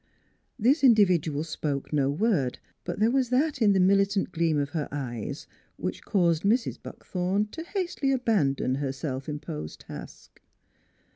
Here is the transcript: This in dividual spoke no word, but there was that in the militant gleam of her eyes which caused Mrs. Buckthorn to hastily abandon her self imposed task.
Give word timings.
This 0.57 0.83
in 0.83 0.95
dividual 0.95 1.43
spoke 1.43 1.93
no 1.93 2.09
word, 2.09 2.57
but 2.85 2.97
there 2.99 3.11
was 3.11 3.29
that 3.29 3.61
in 3.61 3.73
the 3.73 3.79
militant 3.79 4.31
gleam 4.31 4.57
of 4.57 4.71
her 4.71 4.87
eyes 4.91 5.45
which 5.77 6.03
caused 6.03 6.41
Mrs. 6.41 6.81
Buckthorn 6.81 7.49
to 7.51 7.61
hastily 7.61 8.11
abandon 8.11 8.73
her 8.81 8.91
self 8.91 9.29
imposed 9.29 9.81
task. 9.81 10.41